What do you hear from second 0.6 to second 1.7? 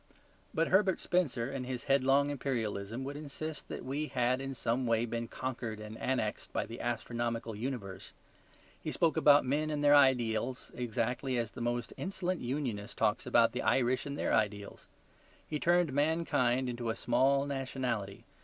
Herbert Spencer, in